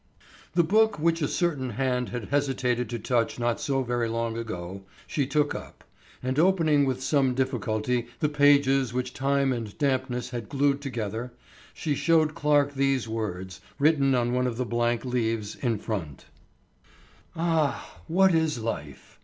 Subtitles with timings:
[0.55, 4.81] The book which a certain hand had hesitated to touch not so very long ago,
[5.05, 5.83] she took up,
[6.23, 11.33] and opening with some difficulty the pages which time and dampness had glued together,
[11.71, 16.25] she showed Clarke these words, written on one of the blank leaves in front:
[17.35, 17.99] "Ah!
[18.07, 19.19] what is life!